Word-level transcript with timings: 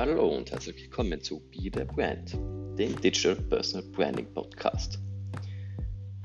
Hallo 0.00 0.28
und 0.34 0.50
herzlich 0.50 0.76
willkommen 0.84 1.20
zu 1.20 1.40
Be 1.50 1.64
the 1.64 1.84
Brand, 1.84 2.32
dem 2.78 2.98
Digital 3.02 3.36
Personal 3.36 3.86
Branding 3.90 4.32
Podcast. 4.32 4.98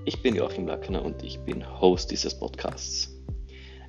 Ich 0.05 0.21
bin 0.21 0.34
Joachim 0.34 0.66
Lackner 0.66 1.04
und 1.04 1.21
ich 1.23 1.39
bin 1.39 1.82
Host 1.82 2.09
dieses 2.09 2.39
Podcasts. 2.39 3.14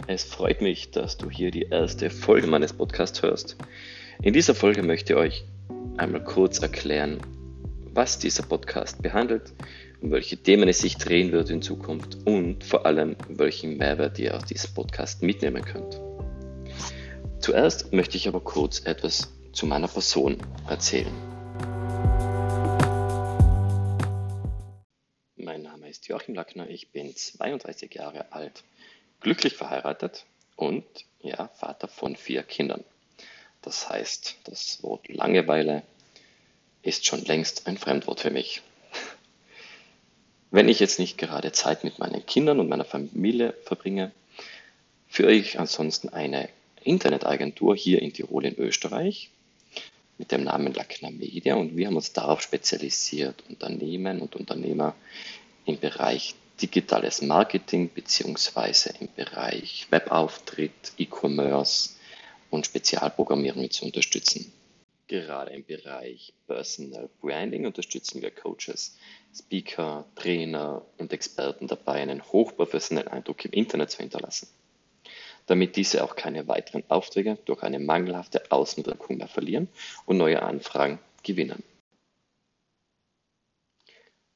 Es 0.08 0.24
freut 0.24 0.60
mich, 0.60 0.90
dass 0.90 1.16
du 1.16 1.30
hier 1.30 1.52
die 1.52 1.68
erste 1.70 2.10
Folge 2.10 2.48
meines 2.48 2.72
Podcasts 2.72 3.22
hörst. 3.22 3.58
In 4.22 4.34
dieser 4.34 4.56
Folge 4.56 4.82
möchte 4.82 5.12
ich 5.12 5.18
euch 5.20 5.44
einmal 5.98 6.24
kurz 6.24 6.58
erklären, 6.58 7.20
was 7.94 8.18
dieser 8.18 8.42
Podcast 8.42 9.00
behandelt, 9.02 9.52
um 10.00 10.10
welche 10.10 10.36
Themen 10.36 10.68
es 10.68 10.80
sich 10.80 10.96
drehen 10.96 11.30
wird 11.30 11.48
in 11.48 11.62
Zukunft 11.62 12.18
und 12.24 12.64
vor 12.64 12.86
allem, 12.86 13.14
welchen 13.28 13.76
Mehrwert 13.76 14.18
ihr 14.18 14.36
aus 14.36 14.46
diesem 14.46 14.74
Podcast 14.74 15.22
mitnehmen 15.22 15.64
könnt. 15.64 16.00
Zuerst 17.38 17.92
möchte 17.92 18.16
ich 18.16 18.26
aber 18.26 18.40
kurz 18.40 18.80
etwas 18.84 19.35
zu 19.56 19.64
meiner 19.64 19.88
Person 19.88 20.36
erzählen. 20.68 21.14
Mein 25.36 25.62
Name 25.62 25.88
ist 25.88 26.06
Joachim 26.08 26.34
Lackner, 26.34 26.68
ich 26.68 26.90
bin 26.90 27.16
32 27.16 27.94
Jahre 27.94 28.32
alt, 28.32 28.64
glücklich 29.20 29.54
verheiratet 29.54 30.26
und 30.56 30.84
ja, 31.22 31.48
Vater 31.48 31.88
von 31.88 32.16
vier 32.16 32.42
Kindern. 32.42 32.84
Das 33.62 33.88
heißt, 33.88 34.36
das 34.44 34.82
Wort 34.82 35.08
Langeweile 35.08 35.82
ist 36.82 37.06
schon 37.06 37.24
längst 37.24 37.66
ein 37.66 37.78
Fremdwort 37.78 38.20
für 38.20 38.30
mich. 38.30 38.60
Wenn 40.50 40.68
ich 40.68 40.80
jetzt 40.80 40.98
nicht 40.98 41.16
gerade 41.16 41.50
Zeit 41.52 41.82
mit 41.82 41.98
meinen 41.98 42.26
Kindern 42.26 42.60
und 42.60 42.68
meiner 42.68 42.84
Familie 42.84 43.54
verbringe, 43.64 44.12
führe 45.08 45.32
ich 45.32 45.58
ansonsten 45.58 46.10
eine 46.10 46.50
Internetagentur 46.82 47.74
hier 47.74 48.02
in 48.02 48.12
Tirol 48.12 48.44
in 48.44 48.58
Österreich 48.58 49.30
mit 50.18 50.32
dem 50.32 50.44
Namen 50.44 50.72
Lackner 50.72 51.10
Media 51.10 51.54
und 51.54 51.76
wir 51.76 51.86
haben 51.86 51.96
uns 51.96 52.12
darauf 52.12 52.40
spezialisiert, 52.40 53.44
Unternehmen 53.48 54.20
und 54.20 54.36
Unternehmer 54.36 54.94
im 55.64 55.78
Bereich 55.78 56.34
digitales 56.60 57.20
Marketing 57.22 57.90
beziehungsweise 57.92 58.94
im 59.00 59.08
Bereich 59.14 59.86
Webauftritt, 59.90 60.92
E-Commerce 60.96 61.90
und 62.50 62.64
Spezialprogrammierung 62.64 63.70
zu 63.70 63.84
unterstützen. 63.84 64.52
Gerade 65.08 65.52
im 65.52 65.64
Bereich 65.64 66.32
Personal 66.46 67.08
Branding 67.20 67.66
unterstützen 67.66 68.22
wir 68.22 68.30
Coaches, 68.30 68.96
Speaker, 69.34 70.04
Trainer 70.16 70.82
und 70.98 71.12
Experten 71.12 71.68
dabei, 71.68 72.00
einen 72.02 72.24
hochprofessionellen 72.24 73.08
Eindruck 73.08 73.44
im 73.44 73.52
Internet 73.52 73.90
zu 73.90 73.98
hinterlassen 73.98 74.48
damit 75.46 75.76
diese 75.76 76.04
auch 76.04 76.16
keine 76.16 76.48
weiteren 76.48 76.84
Aufträge 76.88 77.38
durch 77.44 77.62
eine 77.62 77.78
mangelhafte 77.78 78.50
Außenwirkung 78.50 79.16
mehr 79.16 79.28
verlieren 79.28 79.68
und 80.04 80.18
neue 80.18 80.42
Anfragen 80.42 80.98
gewinnen. 81.22 81.62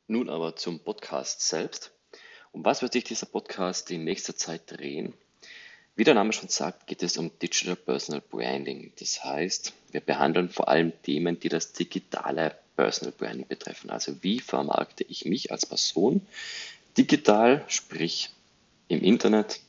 Nun 0.06 0.28
aber 0.28 0.56
zum 0.56 0.81
Podcast 0.81 1.47
selbst. 1.47 1.92
Um 2.53 2.64
was 2.64 2.83
wird 2.83 2.94
sich 2.94 3.05
dieser 3.05 3.27
Podcast 3.27 3.91
in 3.91 4.03
nächster 4.03 4.34
Zeit 4.34 4.62
drehen? 4.66 5.14
Wie 5.94 6.05
der 6.05 6.14
Name 6.14 6.33
schon 6.33 6.48
sagt, 6.48 6.86
geht 6.86 7.03
es 7.03 7.16
um 7.16 7.31
Digital 7.38 7.77
Personal 7.77 8.22
Branding. 8.22 8.92
Das 8.98 9.22
heißt, 9.22 9.72
wir 9.92 10.00
behandeln 10.00 10.48
vor 10.48 10.69
allem 10.69 10.92
Themen, 11.03 11.38
die 11.38 11.48
das 11.48 11.72
digitale 11.72 12.56
Personal 12.75 13.12
Branding 13.12 13.47
betreffen. 13.47 13.91
Also 13.91 14.22
wie 14.22 14.41
vermarkte 14.41 15.05
ich 15.05 15.27
mich 15.27 15.53
als 15.53 15.66
Person 15.66 16.27
digital, 16.97 17.64
sprich 17.69 18.31
im 18.88 19.03
Internet, 19.03 19.61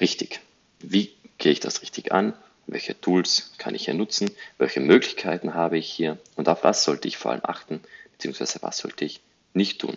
richtig. 0.00 0.40
Wie 0.80 1.12
gehe 1.38 1.52
ich 1.52 1.60
das 1.60 1.82
richtig 1.82 2.12
an? 2.12 2.34
Welche 2.66 3.00
Tools 3.00 3.52
kann 3.58 3.74
ich 3.74 3.86
hier 3.86 3.94
nutzen? 3.94 4.30
Welche 4.58 4.80
Möglichkeiten 4.80 5.54
habe 5.54 5.78
ich 5.78 5.90
hier? 5.90 6.18
Und 6.36 6.48
auf 6.48 6.64
was 6.64 6.84
sollte 6.84 7.08
ich 7.08 7.16
vor 7.16 7.32
allem 7.32 7.44
achten? 7.44 7.80
Beziehungsweise 8.12 8.62
was 8.62 8.78
sollte 8.78 9.04
ich 9.04 9.20
nicht 9.54 9.80
tun? 9.80 9.96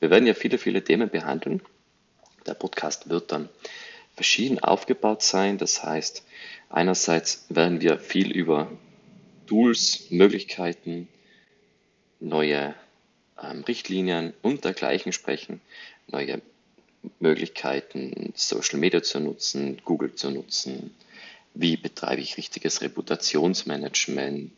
Wir 0.00 0.10
werden 0.10 0.26
ja 0.26 0.34
viele, 0.34 0.58
viele 0.58 0.82
Themen 0.82 1.08
behandeln. 1.08 1.62
Der 2.46 2.54
Podcast 2.54 3.08
wird 3.08 3.32
dann 3.32 3.48
verschieden 4.14 4.58
aufgebaut 4.58 5.22
sein. 5.22 5.58
Das 5.58 5.82
heißt, 5.82 6.24
einerseits 6.68 7.46
werden 7.48 7.80
wir 7.80 7.98
viel 7.98 8.30
über 8.30 8.70
Tools, 9.46 10.10
Möglichkeiten, 10.10 11.08
neue 12.20 12.74
ähm, 13.42 13.64
Richtlinien 13.64 14.34
und 14.42 14.64
dergleichen 14.64 15.12
sprechen, 15.12 15.60
neue 16.08 16.40
Möglichkeiten, 17.20 18.32
Social 18.34 18.78
Media 18.78 19.02
zu 19.02 19.20
nutzen, 19.20 19.80
Google 19.84 20.14
zu 20.14 20.30
nutzen. 20.30 20.94
Wie 21.54 21.76
betreibe 21.76 22.20
ich 22.20 22.36
richtiges 22.36 22.80
Reputationsmanagement? 22.80 24.50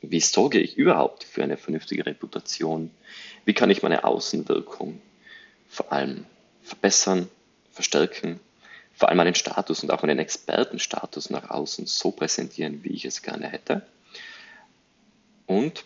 Wie 0.00 0.20
sorge 0.20 0.60
ich 0.60 0.76
überhaupt 0.76 1.24
für 1.24 1.42
eine 1.42 1.56
vernünftige 1.56 2.06
Reputation? 2.06 2.90
Wie 3.44 3.54
kann 3.54 3.70
ich 3.70 3.82
meine 3.82 4.04
Außenwirkung 4.04 5.00
vor 5.68 5.92
allem 5.92 6.24
verbessern, 6.62 7.28
verstärken, 7.72 8.40
vor 8.94 9.08
allem 9.08 9.18
meinen 9.18 9.34
Status 9.34 9.82
und 9.82 9.90
auch 9.90 10.02
meinen 10.02 10.18
Expertenstatus 10.18 11.30
nach 11.30 11.50
außen 11.50 11.86
so 11.86 12.10
präsentieren, 12.10 12.84
wie 12.84 12.90
ich 12.92 13.04
es 13.04 13.22
gerne 13.22 13.48
hätte? 13.48 13.86
Und 15.46 15.84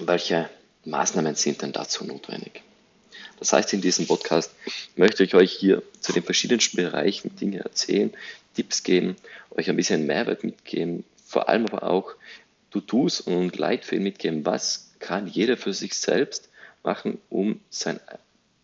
welche 0.00 0.48
Maßnahmen 0.84 1.34
sind 1.34 1.62
denn 1.62 1.72
dazu 1.72 2.04
notwendig? 2.04 2.62
Das 3.40 3.54
heißt, 3.54 3.72
in 3.72 3.80
diesem 3.80 4.06
Podcast 4.06 4.52
möchte 4.96 5.24
ich 5.24 5.34
euch 5.34 5.50
hier 5.50 5.82
zu 6.00 6.12
den 6.12 6.22
verschiedensten 6.22 6.76
Bereichen 6.76 7.34
Dinge 7.36 7.60
erzählen, 7.60 8.12
Tipps 8.54 8.82
geben, 8.82 9.16
euch 9.50 9.68
ein 9.70 9.76
bisschen 9.76 10.06
Mehrwert 10.06 10.44
mitgeben, 10.44 11.04
vor 11.24 11.48
allem 11.48 11.66
aber 11.66 11.84
auch 11.84 12.14
To-Dos 12.70 13.22
und 13.22 13.56
Leitfäden 13.56 14.04
mitgeben, 14.04 14.44
was 14.44 14.90
kann 14.98 15.26
jeder 15.26 15.56
für 15.56 15.72
sich 15.72 15.94
selbst 15.94 16.50
machen, 16.82 17.18
um 17.30 17.60
sein, 17.70 17.98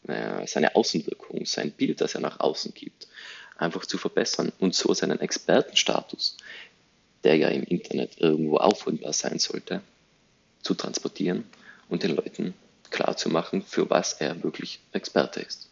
äh, 0.08 0.46
seine 0.46 0.76
Außenwirkung, 0.76 1.46
sein 1.46 1.72
Bild, 1.72 2.02
das 2.02 2.14
er 2.14 2.20
nach 2.20 2.38
außen 2.40 2.74
gibt, 2.74 3.08
einfach 3.56 3.86
zu 3.86 3.96
verbessern 3.96 4.52
und 4.58 4.74
so 4.74 4.92
seinen 4.92 5.20
Expertenstatus, 5.20 6.36
der 7.24 7.36
ja 7.36 7.48
im 7.48 7.64
Internet 7.64 8.18
irgendwo 8.18 8.58
auffindbar 8.58 9.14
sein 9.14 9.38
sollte, 9.38 9.80
zu 10.60 10.74
transportieren 10.74 11.44
und 11.88 12.02
den 12.02 12.14
Leuten 12.14 12.52
klar 12.90 13.16
zu 13.16 13.28
machen, 13.28 13.62
für 13.62 13.88
was 13.90 14.14
er 14.14 14.42
wirklich 14.42 14.80
Experte 14.92 15.40
ist. 15.40 15.70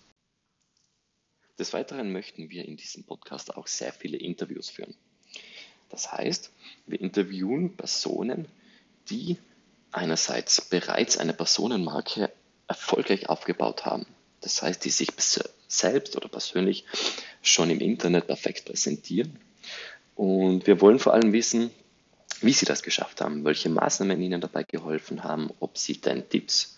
Des 1.59 1.73
Weiteren 1.73 2.13
möchten 2.13 2.51
wir 2.51 2.65
in 2.65 2.77
diesem 2.77 3.05
Podcast 3.05 3.57
auch 3.57 3.69
sehr 3.69 3.93
viele 3.93 4.17
Interviews 4.17 4.71
führen. 4.71 4.95
Das 5.89 6.11
heißt, 6.11 6.51
wir 6.87 7.01
interviewen 7.01 7.77
Personen, 7.77 8.49
die 9.09 9.37
einerseits 9.93 10.61
bereits 10.63 11.17
eine 11.17 11.33
Personenmarke 11.33 12.33
erfolgreich 12.67 13.29
aufgebaut 13.29 13.85
haben. 13.85 14.07
Das 14.41 14.61
heißt, 14.63 14.85
die 14.85 14.91
sich 14.91 15.09
selbst 15.69 16.17
oder 16.17 16.29
persönlich 16.29 16.85
schon 17.43 17.71
im 17.71 17.81
Internet 17.81 18.27
perfekt 18.27 18.65
präsentieren. 18.65 19.39
Und 20.17 20.67
wir 20.67 20.81
wollen 20.81 20.99
vor 20.99 21.15
allem 21.15 21.33
wissen, 21.33 21.71
wie 22.41 22.53
sie 22.53 22.67
das 22.67 22.83
geschafft 22.83 23.21
haben, 23.21 23.45
welche 23.45 23.69
Maßnahmen 23.69 24.21
ihnen 24.21 24.41
dabei 24.41 24.65
geholfen 24.65 25.25
haben, 25.25 25.51
ob 25.61 25.79
sie 25.79 26.01
denn 26.01 26.29
Tipps 26.29 26.74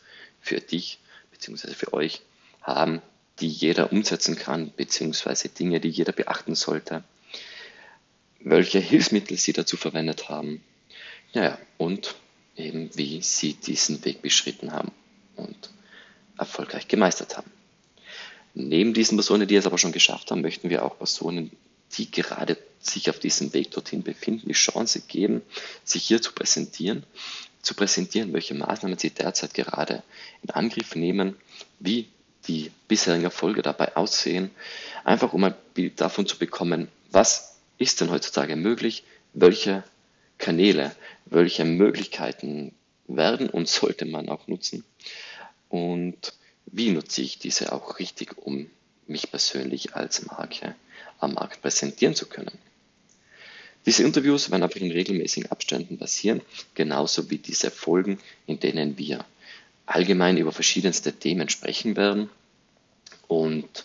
für 0.47 0.61
dich 0.61 0.99
bzw. 1.33 1.75
für 1.75 1.93
euch 1.93 2.23
haben, 2.63 3.03
die 3.41 3.49
jeder 3.49 3.93
umsetzen 3.93 4.37
kann, 4.37 4.73
beziehungsweise 4.77 5.49
Dinge, 5.49 5.81
die 5.81 5.91
jeder 5.91 6.13
beachten 6.13 6.55
sollte, 6.55 7.05
welche 8.41 8.79
Hilfsmittel 8.79 9.37
sie 9.37 9.53
dazu 9.53 9.77
verwendet 9.77 10.29
haben, 10.29 10.63
naja, 11.35 11.59
und 11.77 12.15
eben 12.57 12.91
wie 12.95 13.21
sie 13.21 13.55
diesen 13.55 14.05
Weg 14.05 14.23
beschritten 14.23 14.73
haben 14.73 14.93
und 15.35 15.71
erfolgreich 16.39 16.89
gemeistert 16.89 17.37
haben. 17.37 17.51
Neben 18.55 18.95
diesen 18.95 19.19
Personen, 19.19 19.47
die 19.47 19.57
es 19.57 19.67
aber 19.67 19.77
schon 19.77 19.93
geschafft 19.93 20.31
haben, 20.31 20.41
möchten 20.41 20.71
wir 20.71 20.85
auch 20.85 20.97
Personen, 20.97 21.51
die 21.99 22.11
gerade 22.11 22.57
sich 22.81 23.11
auf 23.11 23.19
diesem 23.19 23.53
Weg 23.53 23.73
dorthin 23.73 24.03
befinden, 24.03 24.49
die 24.49 24.55
Chance 24.55 25.03
geben, 25.07 25.43
sich 25.85 26.05
hier 26.05 26.23
zu 26.23 26.33
präsentieren 26.33 27.05
zu 27.67 27.75
präsentieren, 27.75 28.33
welche 28.33 28.55
Maßnahmen 28.55 28.97
Sie 28.99 29.11
derzeit 29.11 29.53
gerade 29.53 30.03
in 30.43 30.51
Angriff 30.51 30.95
nehmen, 30.95 31.37
wie 31.81 32.09
die 32.47 32.71
bisherigen 32.87 33.25
Erfolge 33.25 33.63
dabei 33.63 33.97
aussehen, 33.97 34.51
einfach 35.05 35.33
um 35.33 35.45
ein 35.45 35.55
Bild 35.75 36.01
davon 36.01 36.27
zu 36.27 36.39
bekommen, 36.39 36.89
was 37.11 37.57
ist 37.79 38.01
denn 38.01 38.11
heutzutage 38.11 38.55
möglich, 38.57 39.05
welche 39.33 39.83
Kanäle, 40.39 40.95
welche 41.25 41.65
Möglichkeiten 41.65 42.73
werden 43.09 43.51
und 43.51 43.69
sollte 43.69 44.05
man 44.05 44.29
auch 44.29 44.47
nutzen 44.47 44.85
und 45.69 46.33
wie 46.67 46.91
nutze 46.91 47.23
ich 47.23 47.39
diese 47.39 47.73
auch 47.73 47.99
richtig, 47.99 48.39
um 48.39 48.71
mich 49.07 49.31
persönlich 49.31 49.95
als 49.95 50.27
Marke 50.27 50.75
am 51.19 51.35
Markt 51.35 51.63
präsentieren 51.63 52.15
zu 52.15 52.27
können. 52.27 52.59
Diese 53.87 54.03
Interviews 54.03 54.51
werden 54.51 54.65
einfach 54.65 54.81
in 54.81 54.91
regelmäßigen 54.91 55.51
Abständen 55.51 55.97
passieren, 55.97 56.43
genauso 56.75 57.31
wie 57.31 57.39
diese 57.39 57.71
Folgen, 57.71 58.19
in 58.47 58.59
denen 58.59 58.99
wir 58.99 59.25
allgemein 59.87 60.37
über 60.37 60.51
verschiedenste 60.51 61.13
Themen 61.13 61.49
sprechen 61.49 61.97
werden. 61.97 62.29
Und 63.29 63.85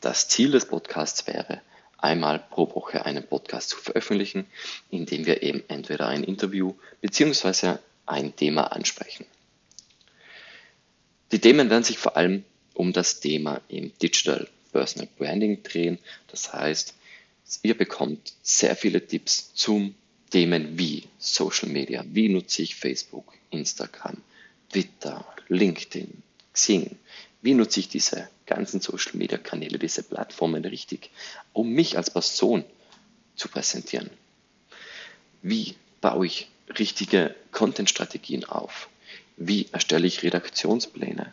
das 0.00 0.28
Ziel 0.28 0.50
des 0.50 0.66
Podcasts 0.66 1.26
wäre, 1.26 1.60
einmal 1.98 2.38
pro 2.38 2.74
Woche 2.74 3.04
einen 3.04 3.26
Podcast 3.26 3.68
zu 3.68 3.76
veröffentlichen, 3.76 4.46
in 4.90 5.04
dem 5.04 5.26
wir 5.26 5.42
eben 5.42 5.62
entweder 5.68 6.08
ein 6.08 6.24
Interview 6.24 6.74
bzw. 7.02 7.76
ein 8.06 8.34
Thema 8.34 8.72
ansprechen. 8.72 9.26
Die 11.30 11.38
Themen 11.38 11.70
werden 11.70 11.84
sich 11.84 11.98
vor 11.98 12.16
allem 12.16 12.44
um 12.74 12.92
das 12.92 13.20
Thema 13.20 13.60
im 13.68 13.92
Digital 13.98 14.48
Personal 14.72 15.08
Branding 15.18 15.62
drehen. 15.62 15.98
Das 16.28 16.52
heißt, 16.52 16.94
ihr 17.62 17.76
bekommt 17.76 18.32
sehr 18.42 18.76
viele 18.76 19.06
Tipps 19.06 19.54
zum 19.54 19.94
Themen 20.30 20.78
wie 20.78 21.04
Social 21.18 21.68
Media. 21.68 22.04
Wie 22.06 22.28
nutze 22.28 22.62
ich 22.62 22.74
Facebook, 22.74 23.34
Instagram, 23.50 24.16
Twitter, 24.70 25.26
LinkedIn, 25.48 26.22
Xing? 26.52 26.96
Wie 27.42 27.54
nutze 27.54 27.80
ich 27.80 27.88
diese 27.88 28.28
ganzen 28.46 28.80
Social 28.80 29.16
Media 29.16 29.38
Kanäle, 29.38 29.78
diese 29.78 30.02
Plattformen 30.02 30.64
richtig, 30.64 31.10
um 31.52 31.70
mich 31.70 31.96
als 31.96 32.10
Person 32.10 32.64
zu 33.36 33.48
präsentieren? 33.48 34.10
Wie 35.42 35.74
baue 36.00 36.26
ich 36.26 36.48
richtige 36.78 37.34
Content-Strategien 37.50 38.44
auf? 38.44 38.88
Wie 39.36 39.68
erstelle 39.72 40.06
ich 40.06 40.22
Redaktionspläne? 40.22 41.32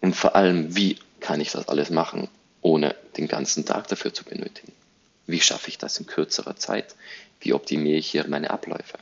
Und 0.00 0.14
vor 0.14 0.36
allem, 0.36 0.76
wie 0.76 0.98
kann 1.20 1.40
ich 1.40 1.52
das 1.52 1.68
alles 1.68 1.90
machen, 1.90 2.28
ohne 2.60 2.94
den 3.16 3.28
ganzen 3.28 3.64
Tag 3.64 3.88
dafür 3.88 4.12
zu 4.12 4.24
benötigen? 4.24 4.72
Wie 5.26 5.40
schaffe 5.40 5.68
ich 5.68 5.78
das 5.78 5.98
in 5.98 6.06
kürzerer 6.06 6.56
Zeit? 6.56 6.94
Wie 7.40 7.52
optimiere 7.52 7.98
ich 7.98 8.10
hier 8.10 8.26
meine 8.28 8.50
Abläufe? 8.50 8.98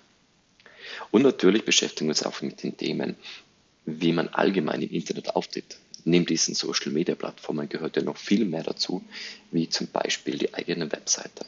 Und 1.10 1.22
natürlich 1.22 1.64
beschäftigen 1.64 2.08
wir 2.08 2.12
uns 2.12 2.24
auch 2.24 2.40
mit 2.42 2.62
den 2.62 2.76
Themen, 2.76 3.16
wie 3.86 4.12
man 4.12 4.28
allgemein 4.28 4.82
im 4.82 4.90
Internet 4.90 5.36
auftritt. 5.36 5.76
Neben 6.04 6.26
diesen 6.26 6.54
Social 6.54 6.92
Media 6.92 7.14
Plattformen 7.14 7.68
gehört 7.68 7.96
ja 7.96 8.02
noch 8.02 8.16
viel 8.16 8.44
mehr 8.44 8.62
dazu, 8.62 9.02
wie 9.50 9.68
zum 9.68 9.86
Beispiel 9.88 10.38
die 10.38 10.52
eigene 10.52 10.90
Webseite, 10.92 11.46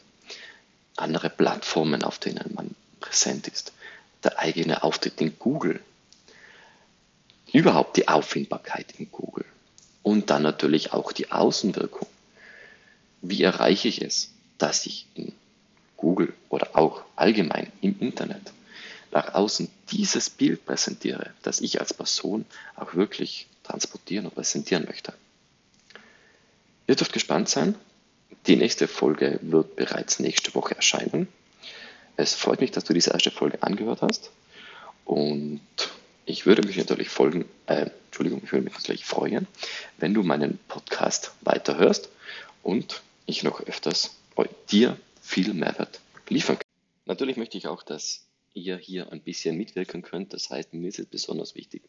andere 0.97 1.29
Plattformen, 1.29 2.03
auf 2.03 2.19
denen 2.19 2.55
man 2.55 2.75
präsent 3.01 3.49
ist, 3.49 3.73
der 4.25 4.39
eigene 4.39 4.83
Auftritt 4.83 5.21
in 5.21 5.39
Google, 5.39 5.81
überhaupt 7.53 7.97
die 7.97 8.09
Auffindbarkeit 8.09 8.95
in 8.99 9.11
Google 9.11 9.45
und 10.03 10.31
dann 10.31 10.43
natürlich 10.43 10.93
auch 10.93 11.13
die 11.13 11.31
Außenwirkung. 11.31 12.09
Wie 13.23 13.43
erreiche 13.43 13.89
ich 13.89 14.03
es, 14.03 14.31
dass 14.59 14.87
ich 14.87 15.07
in 15.15 15.33
Google 15.97 16.33
oder 16.49 16.77
auch 16.77 17.03
allgemein 17.17 17.73
im 17.81 17.99
Internet 18.01 18.53
nach 19.13 19.35
außen 19.35 19.69
dieses 19.91 20.29
Bild 20.29 20.67
präsentiere, 20.67 21.31
das 21.43 21.61
ich 21.61 21.81
als 21.81 21.95
Person 21.95 22.45
auch 22.75 22.95
wirklich 22.95 23.47
transportieren 23.63 24.27
und 24.27 24.35
präsentieren 24.35 24.85
möchte. 24.85 25.13
Ihr 26.87 26.97
dürft 26.97 27.13
gespannt 27.13 27.49
sein. 27.49 27.75
Die 28.47 28.57
nächste 28.57 28.89
Folge 28.89 29.39
wird 29.43 29.77
bereits 29.77 30.21
nächste 30.21 30.55
Woche 30.55 30.77
erscheinen. 30.77 31.29
Es 32.17 32.35
freut 32.35 32.61
mich, 32.61 32.71
dass 32.71 32.85
du 32.85 32.95
diese 32.95 33.11
erste 33.11 33.31
Folge 33.31 33.63
angehört 33.63 34.03
hast. 34.03 34.31
Und 35.05 35.61
ich 36.25 36.47
würde 36.47 36.67
mich 36.67 36.77
natürlich 36.77 37.09
folgen, 37.09 37.45
äh, 37.67 37.91
Entschuldigung, 38.07 38.43
ich 38.45 38.53
würde 38.53 38.65
mich 38.65 38.75
natürlich 38.75 39.05
freuen, 39.05 39.47
wenn 39.99 40.15
du 40.15 40.23
meinen 40.23 40.59
Podcast 40.69 41.33
weiterhörst 41.43 42.09
und 42.63 43.03
ich 43.27 43.43
noch 43.43 43.61
öfters 43.61 44.17
dir 44.71 44.99
viel 45.21 45.53
Mehrwert 45.55 46.01
liefern 46.29 46.59
kann. 46.59 46.67
Natürlich 47.07 47.37
möchte 47.37 47.57
ich 47.57 47.69
auch, 47.69 47.83
dass 47.83 48.27
ihr 48.55 48.77
hier 48.77 49.13
ein 49.13 49.21
bisschen 49.21 49.57
mitwirken 49.57 50.03
könnt. 50.03 50.33
Das 50.33 50.51
heißt, 50.51 50.73
mir 50.75 50.89
ist 50.89 50.99
es 50.99 51.07
besonders 51.07 51.55
wichtig, 51.55 51.83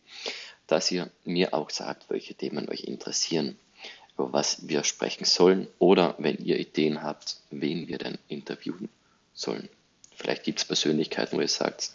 dass 0.68 0.92
ihr 0.92 1.10
mir 1.24 1.54
auch 1.54 1.70
sagt, 1.70 2.10
welche 2.10 2.36
Themen 2.36 2.70
euch 2.70 2.84
interessieren, 2.84 3.58
über 4.16 4.34
was 4.34 4.68
wir 4.68 4.84
sprechen 4.84 5.26
sollen 5.26 5.68
oder 5.80 6.16
wenn 6.18 6.38
ihr 6.38 6.60
Ideen 6.60 7.04
habt, 7.04 7.38
wen 7.52 7.88
wir 7.88 7.98
denn 7.98 8.18
interviewen 8.28 8.90
sollen. 9.34 9.70
Vielleicht 10.16 10.44
gibt 10.44 10.60
es 10.60 10.66
Persönlichkeiten, 10.66 11.38
wo 11.38 11.42
ihr 11.42 11.48
sagt, 11.48 11.92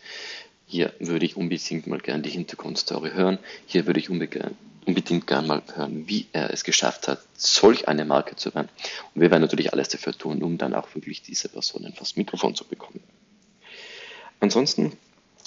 hier 0.67 0.95
würde 1.01 1.27
ich 1.27 1.37
unbedingt 1.37 1.87
mal 1.87 2.01
gerne 2.01 2.23
die 2.23 2.31
Hintergrundstory 2.31 3.11
hören, 3.11 3.39
hier 3.67 3.87
würde 3.87 4.01
ich 4.01 4.09
unbedingt 4.09 4.55
unbedingt 4.85 5.27
gerne 5.27 5.47
mal 5.47 5.63
hören, 5.75 6.09
wie 6.09 6.27
er 6.33 6.53
es 6.53 6.65
geschafft 6.65 7.09
hat, 7.09 7.21
solch 7.37 7.89
eine 7.89 8.05
Marke 8.05 8.37
zu 8.37 8.55
werden. 8.55 8.69
Und 9.15 9.21
wir 9.21 9.31
werden 9.31 9.43
natürlich 9.43 9.73
alles 9.73 9.89
dafür 9.89 10.17
tun, 10.17 10.43
um 10.43 10.59
dann 10.59 10.75
auch 10.75 10.95
wirklich 10.95 11.23
diese 11.23 11.49
Personen 11.49 11.93
vors 11.95 12.17
Mikrofon 12.17 12.55
zu 12.55 12.65
bekommen. 12.65 13.01
Ansonsten 14.41 14.97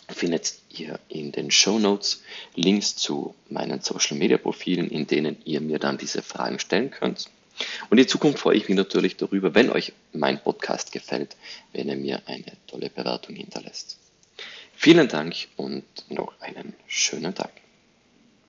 findet 0.10 0.54
ihr 0.70 1.00
in 1.10 1.32
den 1.32 1.52
Show 1.52 1.80
Notes 1.80 2.24
Links 2.56 2.96
zu 2.96 3.36
meinen 3.50 3.82
Social 3.82 4.18
Media 4.18 4.38
Profilen, 4.38 4.90
in 4.90 5.08
denen 5.08 5.38
ihr 5.46 5.62
mir 5.62 5.80
dann 5.80 5.98
diese 5.98 6.22
Fragen 6.22 6.60
stellen 6.60 6.92
könnt. 6.92 7.30
Und 7.90 7.98
in 7.98 8.08
Zukunft 8.08 8.40
freue 8.40 8.58
ich 8.58 8.68
mich 8.68 8.78
natürlich 8.78 9.18
darüber, 9.18 9.56
wenn 9.56 9.70
euch 9.70 9.94
mein 10.14 10.42
Podcast 10.42 10.92
gefällt, 10.92 11.36
wenn 11.74 11.90
ihr 11.90 11.96
mir 11.96 12.22
eine 12.26 12.54
tolle 12.68 12.90
Bewertung 12.90 13.36
hinterlässt. 13.36 13.98
Vielen 14.76 15.08
Dank 15.08 15.48
und 15.56 15.84
noch 16.10 16.34
einen 16.42 16.74
schönen 16.88 17.34
Tag. 17.34 17.65